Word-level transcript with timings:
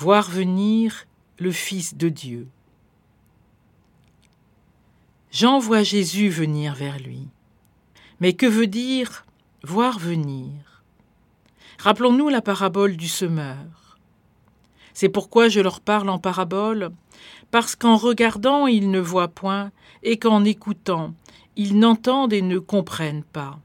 voir 0.00 0.30
venir 0.30 1.04
le 1.38 1.52
Fils 1.52 1.94
de 1.94 2.08
Dieu. 2.08 2.48
Jean 5.30 5.58
voit 5.58 5.82
Jésus 5.82 6.30
venir 6.30 6.74
vers 6.74 6.98
lui. 6.98 7.28
Mais 8.18 8.32
que 8.32 8.46
veut 8.46 8.66
dire 8.66 9.26
voir 9.62 9.98
venir? 9.98 10.82
Rappelons-nous 11.78 12.30
la 12.30 12.40
parabole 12.40 12.96
du 12.96 13.08
semeur. 13.08 13.98
C'est 14.94 15.10
pourquoi 15.10 15.50
je 15.50 15.60
leur 15.60 15.82
parle 15.82 16.08
en 16.08 16.18
parabole, 16.18 16.92
parce 17.50 17.76
qu'en 17.76 17.98
regardant 17.98 18.66
ils 18.66 18.90
ne 18.90 19.00
voient 19.00 19.28
point, 19.28 19.70
et 20.02 20.16
qu'en 20.16 20.46
écoutant 20.46 21.12
ils 21.56 21.78
n'entendent 21.78 22.32
et 22.32 22.40
ne 22.40 22.58
comprennent 22.58 23.24
pas. 23.24 23.60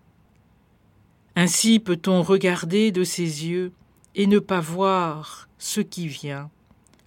Ainsi 1.38 1.80
peut-on 1.80 2.24
regarder 2.24 2.92
de 2.92 3.06
ses 3.06 3.46
yeux 3.46 3.72
et 4.16 4.28
ne 4.28 4.40
pas 4.40 4.62
voir 4.62 5.48
ce 5.60 5.82
qui 5.82 6.08
vient, 6.08 6.50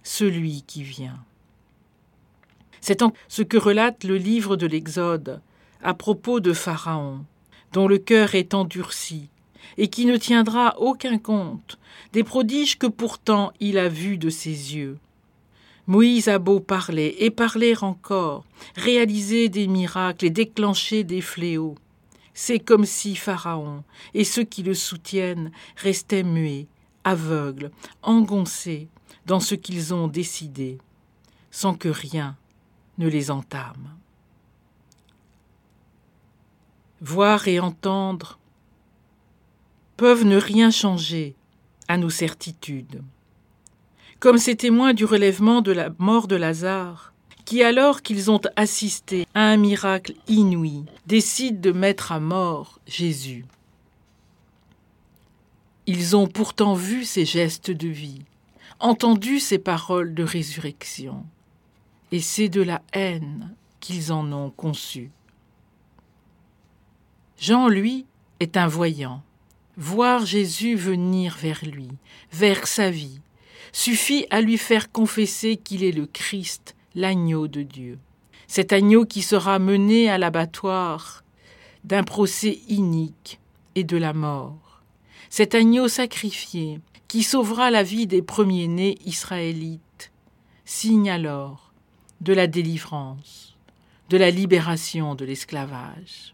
celui 0.03 0.61
qui 0.61 0.83
vient. 0.83 1.19
C'est 2.81 3.03
ce 3.27 3.41
que 3.41 3.57
relate 3.57 4.03
le 4.03 4.15
livre 4.15 4.55
de 4.55 4.65
l'Exode 4.65 5.41
à 5.81 5.93
propos 5.93 6.39
de 6.39 6.53
Pharaon, 6.53 7.25
dont 7.73 7.87
le 7.87 7.97
cœur 7.97 8.35
est 8.35 8.53
endurci, 8.53 9.29
et 9.77 9.89
qui 9.89 10.05
ne 10.05 10.17
tiendra 10.17 10.79
aucun 10.79 11.17
compte 11.17 11.77
des 12.13 12.23
prodiges 12.23 12.77
que 12.77 12.87
pourtant 12.87 13.53
il 13.59 13.77
a 13.77 13.89
vus 13.89 14.17
de 14.17 14.29
ses 14.29 14.75
yeux. 14.75 14.97
Moïse 15.87 16.27
a 16.27 16.37
beau 16.37 16.59
parler 16.59 17.15
et 17.19 17.31
parler 17.31 17.75
encore, 17.81 18.45
réaliser 18.75 19.49
des 19.49 19.67
miracles 19.67 20.25
et 20.25 20.29
déclencher 20.29 21.03
des 21.03 21.21
fléaux. 21.21 21.75
C'est 22.33 22.59
comme 22.59 22.85
si 22.85 23.15
Pharaon 23.15 23.83
et 24.13 24.23
ceux 24.23 24.43
qui 24.43 24.63
le 24.63 24.73
soutiennent 24.73 25.51
restaient 25.75 26.23
muets, 26.23 26.67
aveugles, 27.03 27.71
engoncés 28.01 28.87
dans 29.25 29.39
ce 29.39 29.55
qu'ils 29.55 29.93
ont 29.93 30.07
décidé, 30.07 30.77
sans 31.51 31.73
que 31.73 31.89
rien 31.89 32.35
ne 32.97 33.07
les 33.07 33.31
entame. 33.31 33.95
Voir 37.01 37.47
et 37.47 37.59
entendre 37.59 38.39
peuvent 39.97 40.25
ne 40.25 40.37
rien 40.37 40.71
changer 40.71 41.35
à 41.87 41.97
nos 41.97 42.09
certitudes. 42.09 43.01
Comme 44.19 44.37
ces 44.37 44.55
témoins 44.55 44.93
du 44.93 45.05
relèvement 45.05 45.61
de 45.61 45.71
la 45.71 45.89
mort 45.97 46.27
de 46.27 46.35
Lazare, 46.35 47.13
qui 47.45 47.63
alors 47.63 48.01
qu'ils 48.01 48.29
ont 48.29 48.41
assisté 48.55 49.25
à 49.33 49.41
un 49.41 49.57
miracle 49.57 50.13
inouï, 50.27 50.83
décident 51.07 51.59
de 51.59 51.71
mettre 51.71 52.11
à 52.11 52.19
mort 52.19 52.79
Jésus. 52.85 53.45
Ils 55.91 56.15
ont 56.15 56.27
pourtant 56.27 56.75
vu 56.75 57.03
ses 57.03 57.25
gestes 57.25 57.71
de 57.71 57.87
vie, 57.87 58.21
entendu 58.79 59.39
ses 59.39 59.57
paroles 59.57 60.13
de 60.13 60.21
résurrection, 60.21 61.25
et 62.11 62.19
c'est 62.19 62.47
de 62.47 62.61
la 62.61 62.83
haine 62.93 63.55
qu'ils 63.79 64.13
en 64.13 64.31
ont 64.31 64.51
conçu. 64.51 65.09
Jean, 67.39 67.69
lui, 67.69 68.05
est 68.39 68.55
un 68.55 68.67
voyant. 68.67 69.23
Voir 69.77 70.27
Jésus 70.27 70.75
venir 70.75 71.35
vers 71.41 71.65
lui, 71.65 71.89
vers 72.31 72.67
sa 72.67 72.91
vie, 72.91 73.19
suffit 73.71 74.27
à 74.29 74.41
lui 74.41 74.59
faire 74.59 74.91
confesser 74.91 75.57
qu'il 75.57 75.83
est 75.83 75.91
le 75.91 76.05
Christ, 76.05 76.75
l'agneau 76.93 77.47
de 77.47 77.63
Dieu. 77.63 77.97
Cet 78.45 78.73
agneau 78.73 79.05
qui 79.05 79.23
sera 79.23 79.57
mené 79.57 80.07
à 80.07 80.19
l'abattoir 80.19 81.23
d'un 81.83 82.03
procès 82.03 82.59
inique 82.67 83.39
et 83.73 83.83
de 83.83 83.97
la 83.97 84.13
mort. 84.13 84.68
Cet 85.29 85.53
agneau 85.55 85.87
sacrifié 85.87 86.79
qui 87.07 87.23
sauvera 87.23 87.71
la 87.71 87.83
vie 87.83 88.07
des 88.07 88.21
premiers-nés 88.21 88.97
israélites, 89.05 90.11
signe 90.65 91.09
alors 91.09 91.71
de 92.21 92.33
la 92.33 92.47
délivrance, 92.47 93.55
de 94.09 94.17
la 94.17 94.31
libération 94.31 95.15
de 95.15 95.25
l'esclavage. 95.25 96.33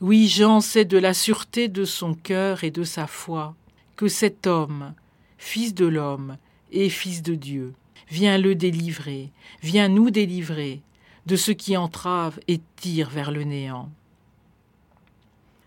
Oui, 0.00 0.26
Jean 0.28 0.60
sait 0.60 0.84
de 0.84 0.98
la 0.98 1.14
sûreté 1.14 1.68
de 1.68 1.84
son 1.84 2.14
cœur 2.14 2.64
et 2.64 2.72
de 2.72 2.82
sa 2.82 3.06
foi 3.06 3.54
que 3.94 4.08
cet 4.08 4.48
homme, 4.48 4.94
fils 5.38 5.74
de 5.74 5.86
l'homme 5.86 6.36
et 6.72 6.88
fils 6.88 7.22
de 7.22 7.36
Dieu, 7.36 7.74
vient 8.08 8.38
le 8.38 8.56
délivrer, 8.56 9.30
vient 9.62 9.88
nous 9.88 10.10
délivrer 10.10 10.82
de 11.26 11.36
ce 11.36 11.52
qui 11.52 11.76
entrave 11.76 12.40
et 12.48 12.60
tire 12.76 13.10
vers 13.10 13.30
le 13.30 13.44
néant. 13.44 13.88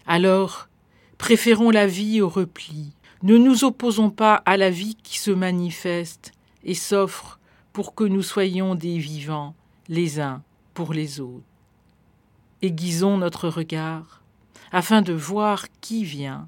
Alors, 0.06 0.68
préférons 1.18 1.72
la 1.72 1.88
vie 1.88 2.22
au 2.22 2.30
repli, 2.30 2.94
ne 3.24 3.38
nous 3.38 3.64
opposons 3.64 4.10
pas 4.10 4.36
à 4.46 4.58
la 4.58 4.70
vie 4.70 4.96
qui 5.02 5.18
se 5.18 5.32
manifeste 5.32 6.32
et 6.64 6.76
s'offre 6.76 7.40
pour 7.74 7.96
que 7.96 8.04
nous 8.04 8.22
soyons 8.22 8.76
des 8.76 8.98
vivants 8.98 9.56
les 9.88 10.20
uns 10.20 10.44
pour 10.74 10.94
les 10.94 11.20
autres. 11.20 11.44
Aiguisons 12.62 13.18
notre 13.18 13.50
regard 13.50 14.22
afin 14.72 15.02
de 15.02 15.14
voir 15.14 15.66
qui 15.82 16.04
vient 16.04 16.48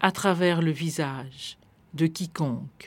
à 0.00 0.12
travers 0.12 0.62
le 0.62 0.70
visage 0.70 1.58
de 1.94 2.06
quiconque. 2.06 2.80